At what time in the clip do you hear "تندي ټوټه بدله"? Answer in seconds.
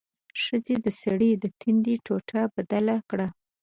1.59-2.95